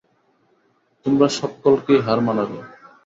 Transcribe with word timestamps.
তোমরা 1.05 1.27
সক্কলকেই 1.37 1.99
হার 2.05 2.19
মানাবে। 2.27 2.57